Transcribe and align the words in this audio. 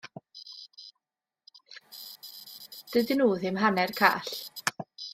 Dydyn 2.95 3.23
nhw 3.23 3.31
ddim 3.39 3.63
hanner 3.67 3.97
call! 4.01 4.37